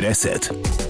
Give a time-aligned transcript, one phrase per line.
[0.00, 0.89] Reset.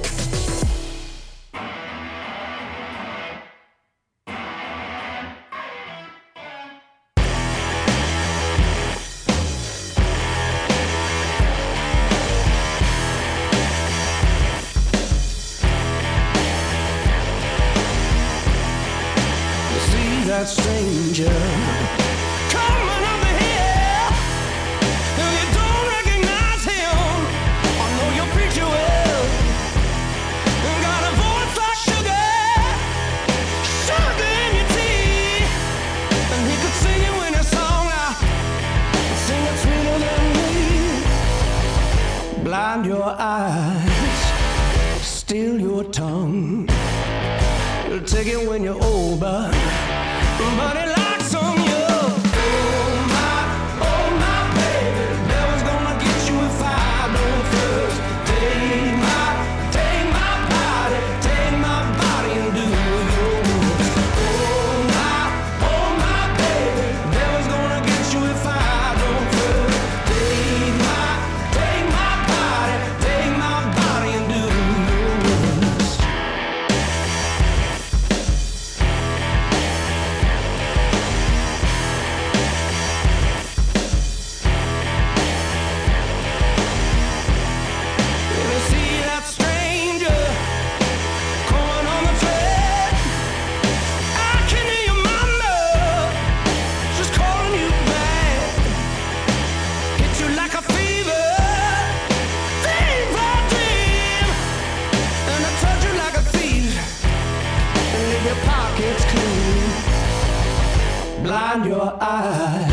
[111.23, 112.73] Blind your eyes,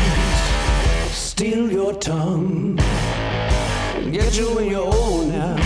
[1.12, 2.76] steal your tongue.
[4.10, 5.57] Get you in your own now.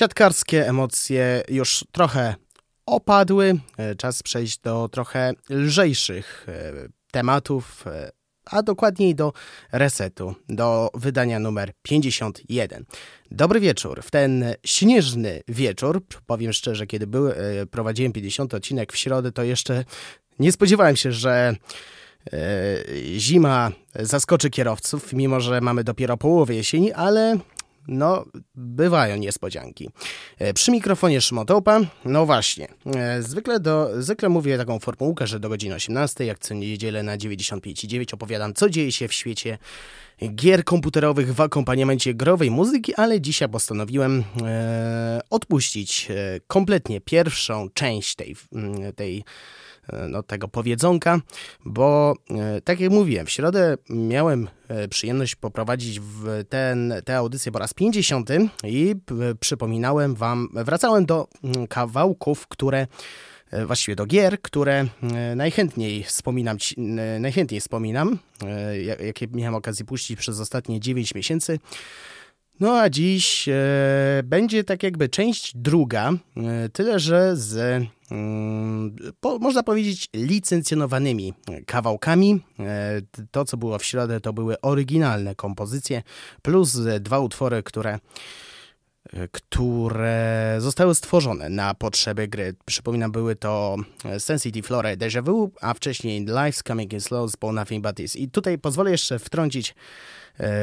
[0.00, 2.34] Siatkarskie emocje już trochę
[2.86, 3.60] opadły.
[3.76, 6.72] E, Czas przejść do trochę lżejszych e,
[7.10, 8.10] tematów, e,
[8.44, 9.32] a dokładniej do
[9.72, 12.84] resetu, do wydania numer 51.
[13.30, 14.02] Dobry wieczór.
[14.02, 17.30] W ten śnieżny wieczór, powiem szczerze, kiedy był,
[17.70, 19.84] prowadziłem 50 odcinek w środę, to jeszcze
[20.38, 21.54] nie spodziewałem się, że
[23.16, 27.38] zima zaskoczy kierowców, mimo że mamy dopiero połowę jesieni, ale
[27.90, 28.24] no,
[28.54, 29.90] bywają niespodzianki.
[30.38, 35.48] E, Przy mikrofonie Szymotopa, no właśnie, e, zwykle, do, zwykle mówię taką formułkę, że do
[35.48, 39.58] godziny 18, jak co niedzielę na 95,9 opowiadam, co dzieje się w świecie
[40.28, 48.14] gier komputerowych w akompaniamencie growej muzyki, ale dzisiaj postanowiłem e, odpuścić e, kompletnie pierwszą część
[48.14, 49.24] tej, mm, tej
[50.08, 51.20] no, tego powiedzonka,
[51.64, 57.52] bo e, tak jak mówiłem, w środę miałem e, przyjemność poprowadzić w ten, tę audycję
[57.52, 58.30] po raz 50
[58.64, 58.94] i
[59.40, 62.86] przypominałem wam, wracałem do mm, kawałków, które
[63.50, 69.54] e, właściwie do gier, które e, najchętniej wspominam, e, najchętniej wspominam, e, jak- jakie miałem
[69.54, 71.58] okazję puścić przez ostatnie 9 miesięcy.
[72.60, 73.52] No a dziś e,
[74.24, 81.34] będzie tak jakby część druga, e, tyle że z, mm, po, można powiedzieć, licencjonowanymi
[81.66, 82.40] kawałkami.
[82.58, 86.02] E, to, co było w środę, to były oryginalne kompozycje,
[86.42, 87.98] plus e, dwa utwory, które
[89.32, 92.54] które zostały stworzone na potrzeby gry.
[92.64, 93.76] Przypominam, były to
[94.18, 98.16] Sensitive Flora Deja Vu, a wcześniej Life's Coming in Slow z Nothing But Is.
[98.16, 99.74] I tutaj pozwolę jeszcze wtrącić E,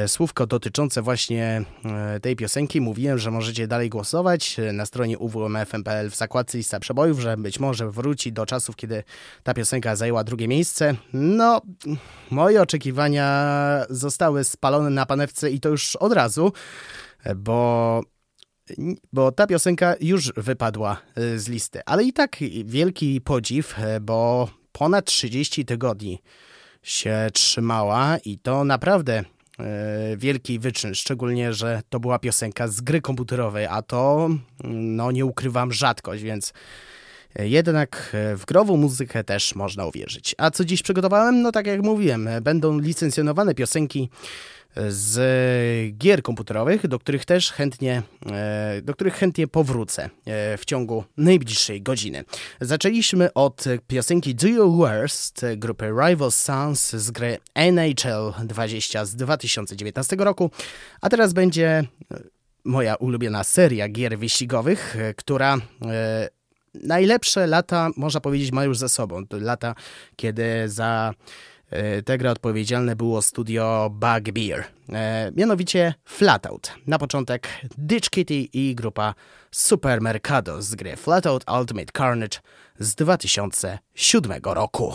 [0.06, 2.80] słówko dotyczące właśnie e, tej piosenki.
[2.80, 7.60] Mówiłem, że możecie dalej głosować e, na stronie uwmfm.pl w zakładce lista przebojów, że być
[7.60, 9.04] może wróci do czasów, kiedy
[9.42, 10.94] ta piosenka zajęła drugie miejsce.
[11.12, 11.60] No,
[12.30, 16.52] moje oczekiwania zostały spalone na panewce i to już od razu,
[17.36, 18.02] bo
[19.12, 21.02] bo ta piosenka już wypadła
[21.36, 21.80] z listy.
[21.86, 26.22] Ale i tak wielki podziw, bo ponad 30 tygodni
[26.82, 29.37] się trzymała i to naprawdę E,
[30.16, 34.28] wielki wyczyn, szczególnie, że to była piosenka z gry komputerowej, a to,
[34.64, 36.52] no nie ukrywam, rzadkość, więc
[37.38, 40.34] jednak w grową muzykę też można uwierzyć.
[40.38, 41.42] A co dziś przygotowałem?
[41.42, 44.10] No tak jak mówiłem, będą licencjonowane piosenki
[44.88, 48.02] z gier komputerowych, do których też chętnie,
[48.32, 52.24] e, do których chętnie powrócę e, w ciągu najbliższej godziny.
[52.60, 60.16] Zaczęliśmy od piosenki Do Your Worst grupy Rival Sons z gry NHL 20 z 2019
[60.16, 60.50] roku,
[61.00, 61.84] a teraz będzie e,
[62.64, 65.58] moja ulubiona seria gier wyścigowych, która
[66.74, 69.26] najlepsze lata, można powiedzieć, ma już za sobą.
[69.26, 69.74] To lata,
[70.16, 71.14] kiedy za
[71.70, 76.72] E, tę grę odpowiedzialne było studio Bugbear, e, mianowicie Flatout.
[76.86, 77.48] Na początek
[77.78, 79.14] Ditch Kitty i grupa
[79.50, 82.38] Supermercado z gry Flatout Ultimate Carnage
[82.78, 84.94] z 2007 roku.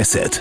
[0.00, 0.40] Reset.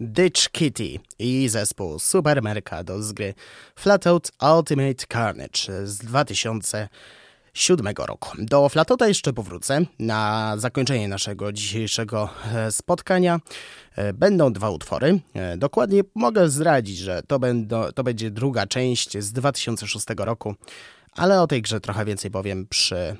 [0.00, 3.34] Ditch Kitty i zespół Super Mercado z gry
[3.76, 8.30] Flatout Ultimate Carnage z 2007 roku.
[8.38, 9.80] Do Flatouta jeszcze powrócę.
[9.98, 13.40] Na zakończenie naszego dzisiejszego e, spotkania
[13.96, 15.20] e, będą dwa utwory.
[15.34, 20.54] E, dokładnie mogę zdradzić, że to, będą, to będzie druga część z 2006 roku,
[21.12, 23.16] ale o tej grze trochę więcej powiem przy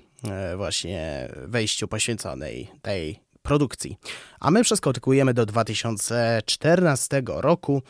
[0.56, 3.96] właśnie wejściu poświęconej tej produkcji.
[4.40, 7.82] A my przeskakujemy do 2014 roku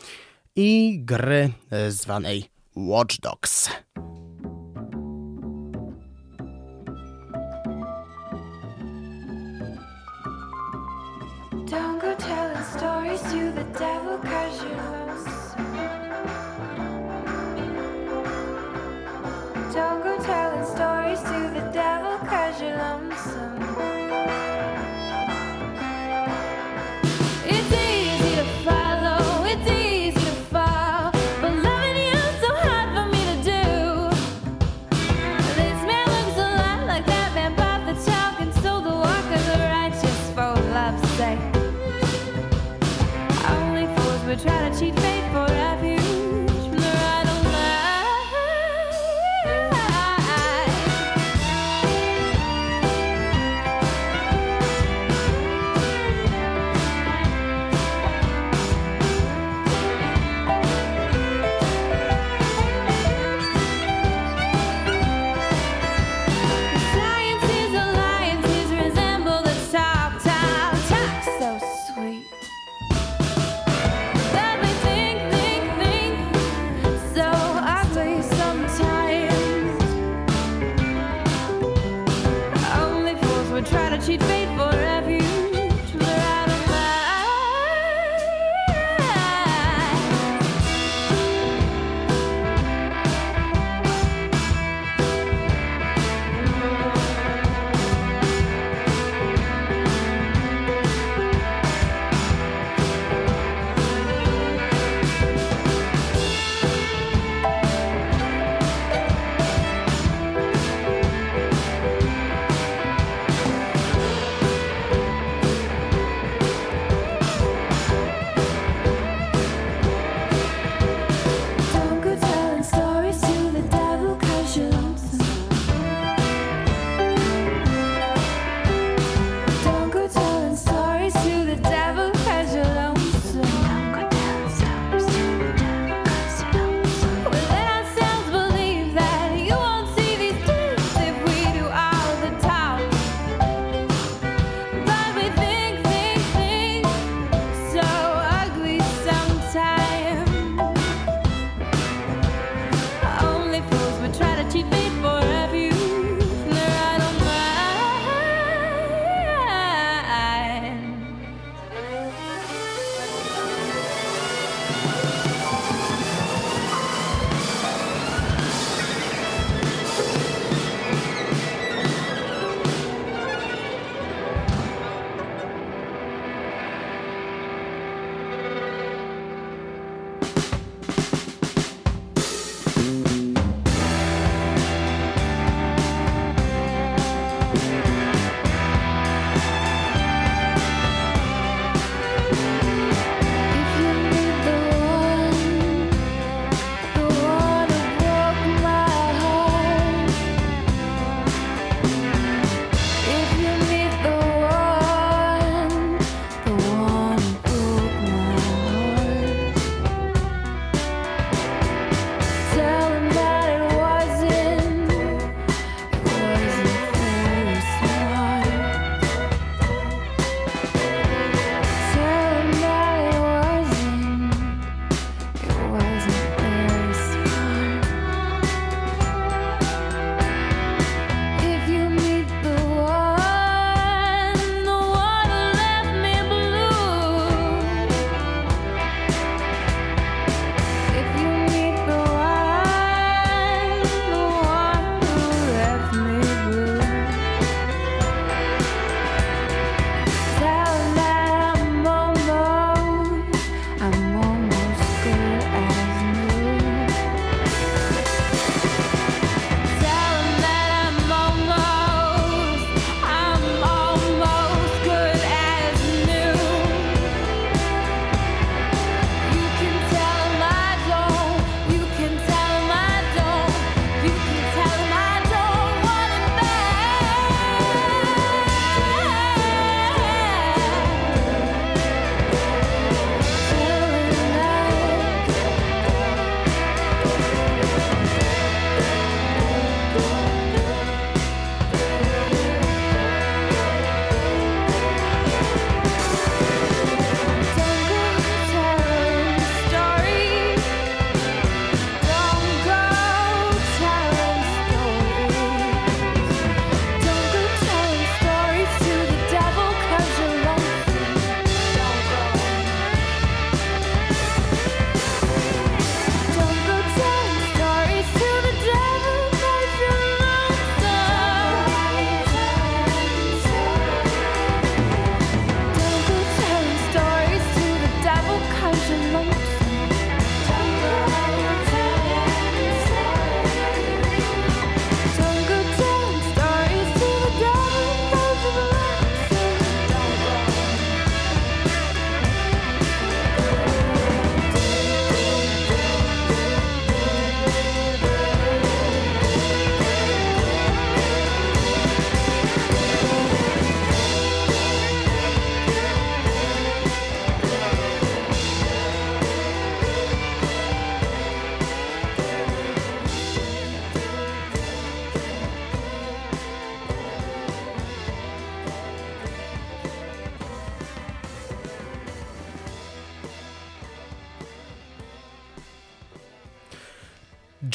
[0.55, 3.69] i gry e, zwanej Watch Dogs.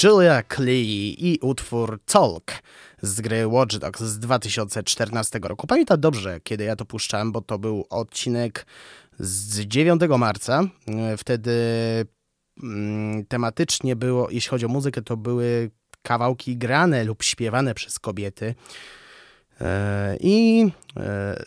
[0.07, 2.53] Julia Klee i utwór Talk
[3.03, 5.67] z gry Watch Dogs z 2014 roku.
[5.67, 8.67] Pamiętam dobrze, kiedy ja to puszczałem, bo to był odcinek
[9.19, 10.63] z 9 marca.
[11.19, 11.53] Wtedy
[12.63, 15.71] mm, tematycznie było, jeśli chodzi o muzykę, to były
[16.03, 18.55] kawałki grane lub śpiewane przez kobiety.
[19.61, 20.67] E, I,
[20.97, 21.45] e,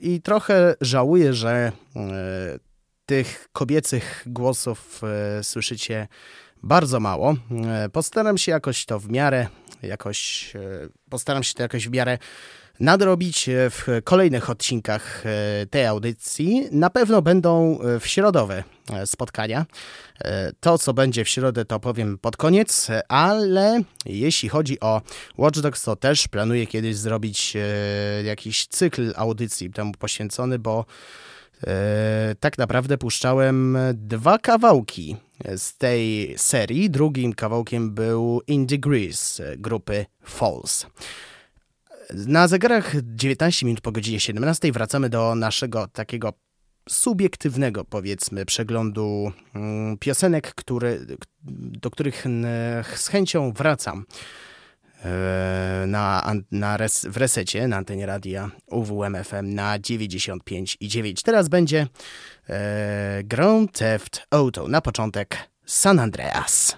[0.00, 2.58] i trochę żałuję, że e,
[3.06, 5.02] tych kobiecych głosów
[5.42, 6.08] słyszycie
[6.62, 7.34] bardzo mało.
[7.92, 9.46] Postaram się jakoś to w miarę,
[9.82, 10.52] jakoś,
[11.10, 12.18] postaram się to jakoś w miarę
[12.80, 15.24] nadrobić w kolejnych odcinkach
[15.70, 16.68] tej audycji.
[16.70, 18.64] Na pewno będą w środowe
[19.04, 19.66] spotkania.
[20.60, 25.02] To, co będzie w środę, to powiem pod koniec, ale jeśli chodzi o
[25.38, 27.56] Watch Dogs, to też planuję kiedyś zrobić
[28.24, 30.84] jakiś cykl audycji temu poświęcony, bo
[32.40, 35.16] tak naprawdę puszczałem dwa kawałki
[35.56, 36.90] z tej serii.
[36.90, 40.86] Drugim kawałkiem był In Degrees grupy Falls.
[42.14, 46.32] Na zegarach 19 minut po godzinie 17 wracamy do naszego takiego
[46.88, 51.06] subiektywnego, powiedzmy, przeglądu mm, piosenek, który,
[51.80, 52.24] do których
[52.96, 54.47] z chęcią wracam e,
[55.86, 61.22] na, na res, w resecie na antenie radia UWMFM na 95 i 9.
[61.22, 61.86] Teraz będzie
[62.48, 64.68] e, Grand Theft Auto.
[64.68, 66.76] Na początek San Andreas.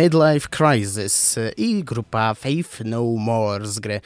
[0.00, 4.00] Midlife Crisis i grupa Faith No More z gry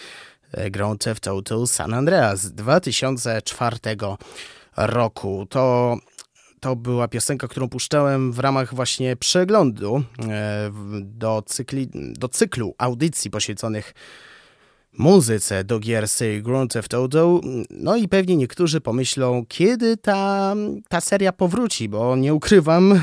[0.70, 3.76] Grand Theft Auto San Andreas 2004
[4.76, 5.46] roku.
[5.50, 5.96] To
[6.61, 10.70] to była piosenka, którą puszczałem w ramach właśnie przeglądu e,
[11.02, 13.94] do, cykli, do cyklu audycji poświęconych
[14.98, 17.40] muzyce do gier serii Grand Theft Auto.
[17.70, 20.54] No i pewnie niektórzy pomyślą, kiedy ta,
[20.88, 23.00] ta seria powróci, bo nie ukrywam, e,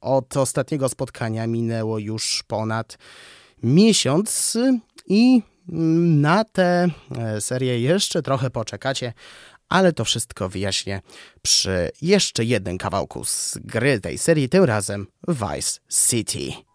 [0.00, 2.98] od ostatniego spotkania minęło już ponad
[3.62, 4.58] miesiąc
[5.06, 5.42] i
[6.22, 9.12] na tę e, serię jeszcze trochę poczekacie,
[9.68, 11.00] ale to wszystko wyjaśnię
[11.42, 16.69] przy jeszcze jednym kawałku z gry tej serii, tym razem Vice City.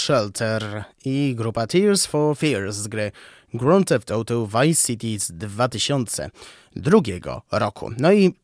[0.00, 3.12] Shelter i grupa Tears for Fears z gry
[3.54, 7.00] Grand Theft Auto Vice City z 2002
[7.50, 7.90] roku.
[7.98, 8.34] No i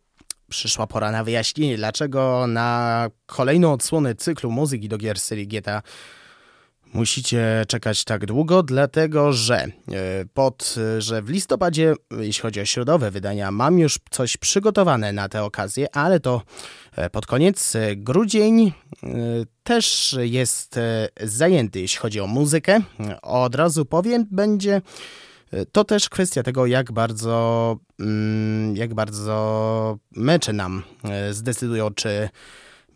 [0.48, 5.82] przyszła pora na wyjaśnienie, dlaczego na kolejną odsłonę cyklu muzyki do gier serii GTA
[6.94, 9.70] musicie czekać tak długo, dlatego że e,
[10.34, 15.44] pod, że w listopadzie, jeśli chodzi o środowe wydania, mam już coś przygotowane na tę
[15.44, 16.42] okazję, ale to
[16.96, 17.72] e, pod koniec.
[17.96, 18.72] Grudzień e,
[19.62, 20.78] też jest
[21.22, 22.80] zajęty, jeśli chodzi o muzykę.
[23.22, 24.82] Od razu powiem, będzie
[25.72, 30.82] to też kwestia tego, jak bardzo, mm, jak bardzo mecze nam
[31.30, 32.28] zdecydują, czy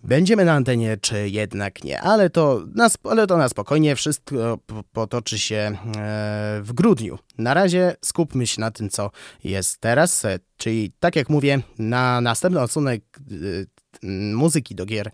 [0.05, 4.59] Będziemy na antenie, czy jednak nie, ale to na, ale to na spokojnie, wszystko
[4.93, 5.77] potoczy się e,
[6.63, 7.19] w grudniu.
[7.39, 9.11] Na razie skupmy się na tym, co
[9.45, 13.03] jest teraz, e, czyli tak jak mówię, na następny odcinek
[14.03, 15.11] e, muzyki do gier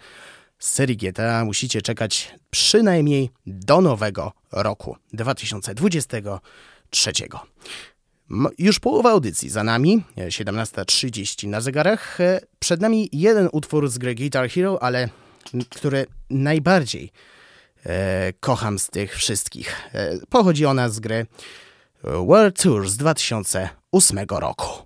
[0.59, 7.13] z serii GTA musicie czekać przynajmniej do nowego roku 2023.
[8.59, 12.21] Już połowa audycji za nami, 17.30 na zegarach.
[12.21, 15.09] E, przed nami jeden utwór z gry Guitar Hero, ale
[15.71, 17.13] który najbardziej
[17.87, 19.91] e, kocham z tych wszystkich.
[19.95, 21.27] E, pochodzi ona z gry
[22.05, 24.86] World Tour z 2008 roku.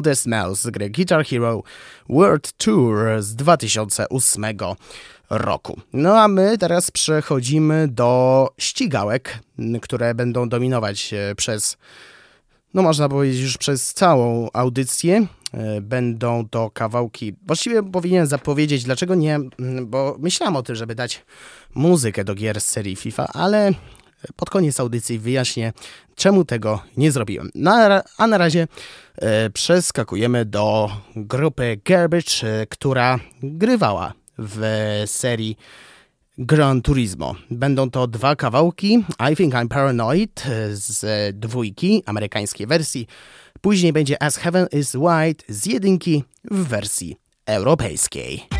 [0.00, 1.62] Modest Mouse z gry Guitar Hero
[2.08, 4.44] World Tour z 2008
[5.30, 5.80] roku.
[5.92, 9.38] No a my teraz przechodzimy do ścigałek,
[9.82, 11.76] które będą dominować przez,
[12.74, 15.26] no można powiedzieć, już przez całą audycję.
[15.52, 17.34] E, będą to kawałki.
[17.46, 19.38] Właściwie powinienem zapowiedzieć, dlaczego nie,
[19.82, 21.24] bo myślałem o tym, żeby dać
[21.74, 23.72] muzykę do gier z serii FIFA, ale
[24.36, 25.72] pod koniec audycji wyjaśnię,
[26.14, 27.50] czemu tego nie zrobiłem.
[27.54, 28.66] Na, a na razie e,
[29.52, 34.62] przeskakujemy do grupy Garbage, e, która grywała w
[35.06, 35.56] serii
[36.38, 37.34] Gran Turismo.
[37.50, 39.04] Będą to dwa kawałki.
[39.32, 43.06] I Think I'm Paranoid z dwójki, amerykańskiej wersji.
[43.60, 47.16] Później będzie As Heaven is White z jedynki w wersji
[47.46, 48.59] europejskiej.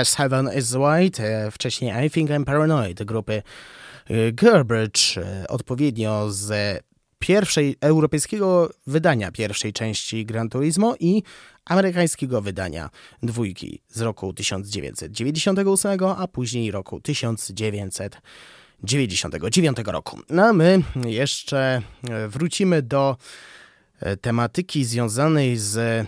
[0.00, 3.42] As Heaven is White, wcześniej I Think I'm Paranoid grupy
[4.32, 5.00] Garbage,
[5.48, 6.80] odpowiednio z
[7.18, 11.22] pierwszej europejskiego wydania pierwszej części Gran Turismo i
[11.64, 12.90] amerykańskiego wydania
[13.22, 20.20] dwójki z roku 1998, a później roku 1999 roku.
[20.30, 21.82] No a my jeszcze
[22.28, 23.16] wrócimy do
[24.20, 26.06] tematyki związanej z e,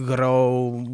[0.00, 0.84] grą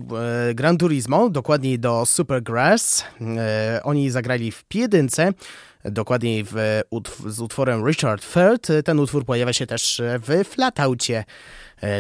[0.51, 3.05] e, Gran Turismo, dokładniej do Supergrass.
[3.21, 5.33] E, oni zagrali w jedynce
[5.85, 6.83] dokładniej w,
[7.27, 8.85] z utworem Richard Third.
[8.85, 11.25] Ten utwór pojawia się też w Flataucie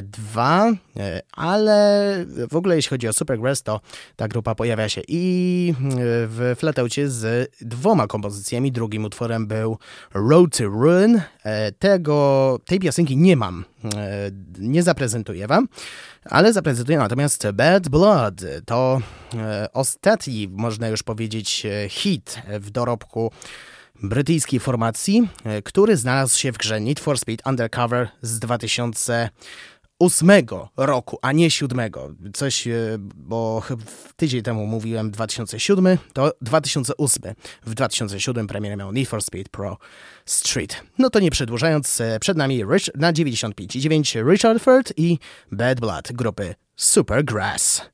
[0.03, 2.16] 2, e, ale
[2.51, 3.81] w ogóle jeśli chodzi o Supergrass, to
[4.16, 5.75] ta grupa pojawia się i
[6.29, 8.72] w Flataucie z dwoma kompozycjami.
[8.72, 9.79] Drugim utworem był
[10.14, 11.20] Road to Ruin.
[11.45, 15.68] E, tego, tej piosenki nie mam, e, nie zaprezentuję wam,
[16.25, 18.41] ale zaprezentuję natomiast Bad Blood.
[18.66, 19.01] To
[19.72, 23.31] ostatni, można już powiedzieć, hit w dorobku
[24.03, 31.18] brytyjskiej formacji, e, który znalazł się w grze Need for Speed Undercover z 2008 roku,
[31.22, 31.90] a nie 7.
[32.34, 33.62] Coś, e, bo
[34.16, 37.34] tydzień temu mówiłem 2007, to 2008.
[37.66, 39.78] W 2007 premierę miał Need for Speed Pro
[40.24, 40.82] Street.
[40.99, 45.18] No to nie przedłużając, e, przed nami Rich, na 95,9 Richard Ford i
[45.53, 47.93] Bad Blood grupy Supergrass.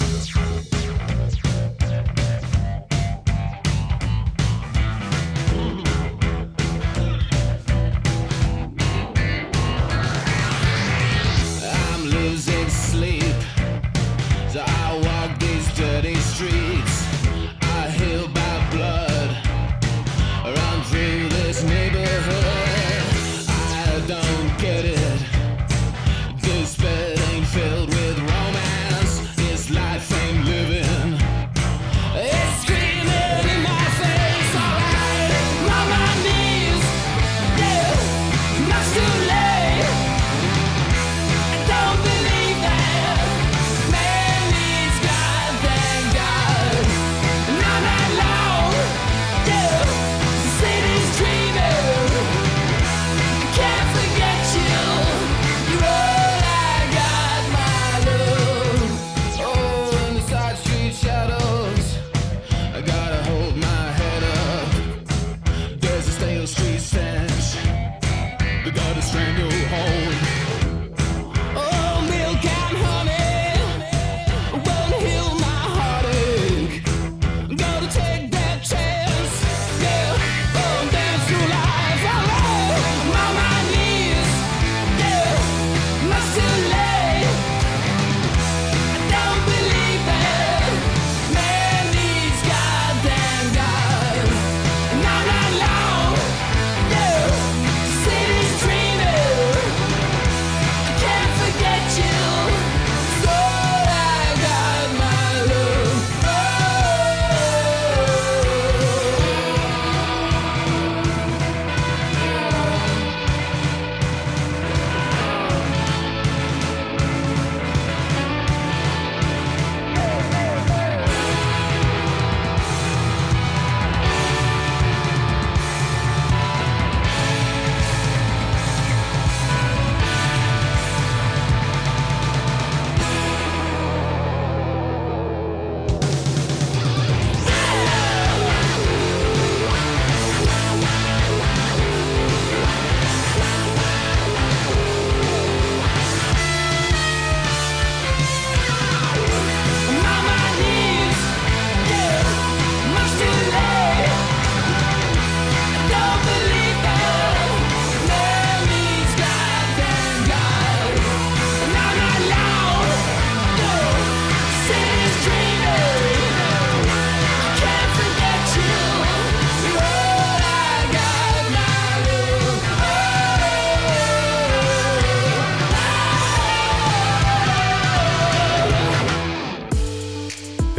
[69.33, 69.90] new home.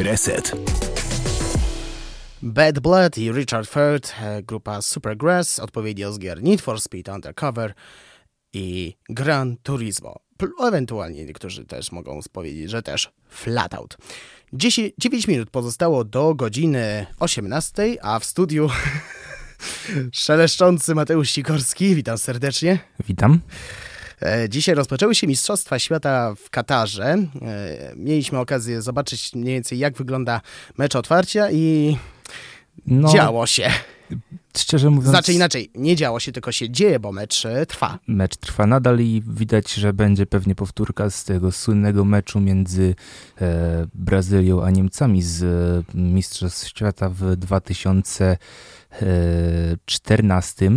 [0.02, 0.52] Reset.
[2.42, 7.74] Bad Blood i Richard Ford, e, grupa Supergrass, odpowiednio z gier Need for Speed Undercover
[8.52, 10.20] i Gran Turismo.
[10.62, 13.96] Ewentualnie niektórzy też mogą powiedzieć, że też Flatout.
[14.52, 18.70] 10, 9 minut pozostało do godziny 18, a w studiu
[20.12, 21.94] szeleszczący Mateusz Sikorski.
[21.94, 22.78] Witam serdecznie.
[23.08, 23.40] Witam.
[24.22, 27.04] E, dzisiaj rozpoczęły się Mistrzostwa Świata w Katarze.
[27.04, 27.26] E,
[27.96, 30.40] mieliśmy okazję zobaczyć mniej więcej, jak wygląda
[30.78, 31.96] mecz otwarcia i
[32.86, 33.70] no, działo się.
[34.56, 35.10] Szczerze mówiąc.
[35.10, 37.98] Znaczy inaczej, nie działo się, tylko się dzieje, bo mecz e, trwa.
[38.06, 42.94] Mecz trwa nadal i widać, że będzie pewnie powtórka z tego słynnego meczu między
[43.40, 47.36] e, Brazylią a Niemcami z e, Mistrzostw Świata w
[49.00, 50.70] 2014.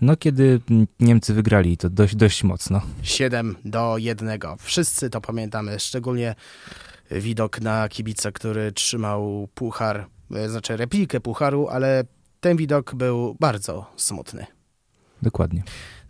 [0.00, 0.60] No, kiedy
[1.00, 2.80] Niemcy wygrali to dość, dość mocno.
[3.02, 4.40] 7 do 1.
[4.58, 6.34] Wszyscy to pamiętamy, szczególnie
[7.10, 12.04] widok na kibica, który trzymał puchar, e, znaczy replikę pucharu, ale
[12.40, 14.46] ten widok był bardzo smutny.
[15.22, 15.62] Dokładnie.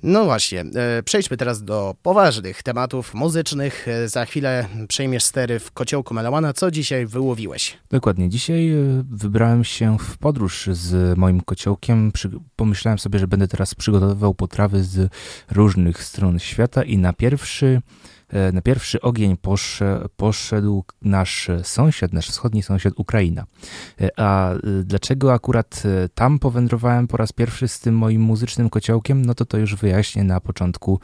[0.06, 3.88] No właśnie, e, przejdźmy teraz do poważnych tematów muzycznych.
[3.88, 6.52] E, za chwilę przejmiesz stery w kociołku Melomana.
[6.52, 7.78] Co dzisiaj wyłowiłeś?
[7.90, 8.28] Dokładnie.
[8.28, 8.76] Dzisiaj e,
[9.10, 12.12] wybrałem się w podróż z moim kociołkiem.
[12.56, 15.12] Pomyślałem sobie, że będę teraz przygotowywał potrawy z
[15.50, 17.80] różnych stron świata i na pierwszy
[18.52, 19.36] na pierwszy ogień
[20.16, 23.46] poszedł nasz sąsiad, nasz wschodni sąsiad Ukraina.
[24.00, 25.82] E, a e, dlaczego akurat
[26.14, 30.24] tam powędrowałem po raz pierwszy z tym moim muzycznym kociołkiem, no to to już wyjaśnię
[30.24, 31.00] na początku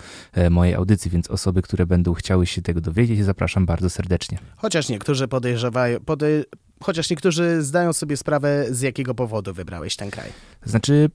[0.50, 4.38] mojej audycji, więc osoby, które będą chciały się tego dowiedzieć, zapraszam bardzo serdecznie.
[4.56, 6.44] Chociaż niektórzy podejrzewają, podej
[6.82, 10.28] chociaż niektórzy zdają sobie sprawę, z jakiego powodu wybrałeś ten kraj.
[10.64, 11.10] Znaczy,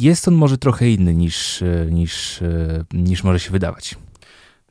[0.00, 2.40] jest on może trochę inny niż, niż,
[2.92, 3.96] niż może się wydawać.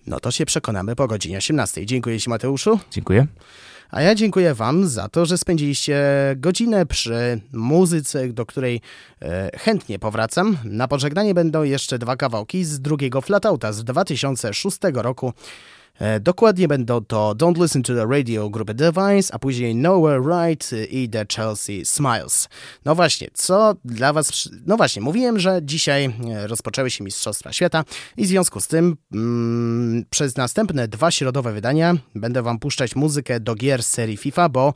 [0.07, 1.85] No to się przekonamy po godzinie 18.
[1.85, 2.79] Dziękuję Ci, Mateuszu.
[2.91, 3.27] Dziękuję.
[3.89, 6.03] A ja dziękuję Wam za to, że spędziliście
[6.35, 8.81] godzinę przy muzyce, do której
[9.21, 10.57] e, chętnie powracam.
[10.63, 15.33] Na pożegnanie będą jeszcze dwa kawałki z drugiego flatauta z 2006 roku.
[15.99, 20.71] E, dokładnie będą to Don't Listen to the Radio grupy Device, a później Nowhere Right
[20.91, 22.49] i The Chelsea Smiles.
[22.85, 24.49] No właśnie, co dla Was...
[24.65, 27.83] No właśnie, mówiłem, że dzisiaj e, rozpoczęły się Mistrzostwa Świata
[28.17, 33.39] i w związku z tym mm, przez następne dwa środowe wydania będę Wam puszczać muzykę
[33.39, 34.73] do gier serii FIFA, bo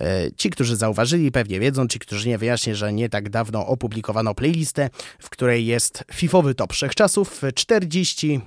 [0.00, 4.34] e, Ci, którzy zauważyli, pewnie wiedzą, ci, którzy nie, wyjaśnię, że nie tak dawno opublikowano
[4.34, 8.40] playlistę, w której jest FIFowy top wszechczasów, 40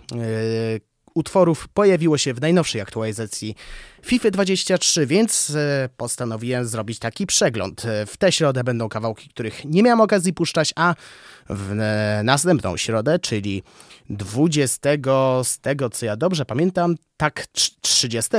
[1.18, 3.56] utworów pojawiło się w najnowszej aktualizacji
[4.06, 7.86] FIFA 23, więc e, postanowiłem zrobić taki przegląd.
[7.86, 10.96] E, w tę środę będą kawałki, których nie miałem okazji puszczać, a
[11.50, 13.64] w e, następną środę, czyli
[14.10, 14.90] 20,
[15.44, 17.48] z tego co ja dobrze pamiętam, tak
[17.82, 18.32] 30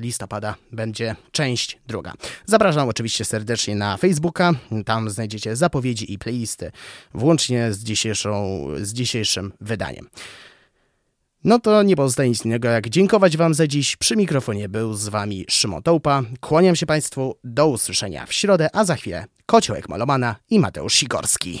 [0.00, 2.12] listopada będzie część druga.
[2.46, 4.52] Zapraszam oczywiście serdecznie na Facebooka,
[4.86, 6.70] tam znajdziecie zapowiedzi i playlisty,
[7.14, 10.08] włącznie z, dzisiejszą, z dzisiejszym wydaniem.
[11.44, 13.96] No to nie pozostaje nic innego jak dziękować Wam za dziś.
[13.96, 16.22] Przy mikrofonie był z Wami Szymon Tołpa.
[16.40, 21.60] Kłaniam się Państwu, do usłyszenia w środę, a za chwilę Kociołek Malomana i Mateusz Sikorski.